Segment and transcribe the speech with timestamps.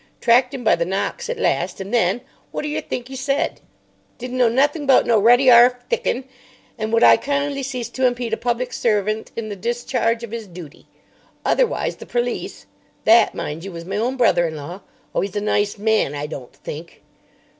[0.19, 1.79] Tracked 'im by the knocks at last.
[1.79, 3.61] And then, wot d'yer think 'e said?
[4.17, 6.23] Didn't know nothing about no ruddy 'arf thick 'un,
[6.75, 10.47] and would I kindly cease to impede a public servant in the discharge of 'is
[10.47, 10.87] dooty.
[11.45, 12.65] Otherwise—the perlice.
[13.05, 14.81] That, mind you, was my own brother in law.
[15.13, 17.03] Oh, he's a nice man, I don't think!"